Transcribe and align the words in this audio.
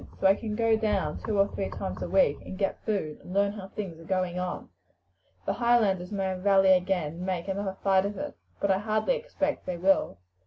So 0.19 0.25
I 0.25 0.33
can 0.33 0.55
go 0.55 0.75
down 0.75 1.19
two 1.21 1.37
or 1.37 1.47
three 1.49 1.69
times 1.69 2.01
a 2.01 2.09
week 2.09 2.37
and 2.43 2.57
get 2.57 2.83
food, 2.87 3.19
and 3.19 3.35
learn 3.35 3.51
how 3.51 3.67
things 3.67 3.99
are 3.99 4.03
going 4.03 4.39
on. 4.39 4.69
The 5.45 5.53
Highlanders 5.53 6.11
may 6.11 6.33
rally 6.39 6.73
again 6.73 7.13
and 7.17 7.21
make 7.21 7.47
another 7.47 7.77
fight 7.83 8.05
of 8.07 8.17
it; 8.17 8.35
but 8.59 8.71
I 8.71 8.79
hardly 8.79 9.13
expect 9.13 9.67
they 9.67 9.77
will. 9.77 10.17